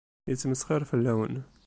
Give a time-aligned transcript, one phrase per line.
[0.29, 1.35] Yettmesxiṛ fell-awen.